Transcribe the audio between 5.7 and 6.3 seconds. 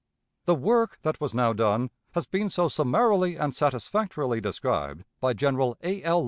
A. L.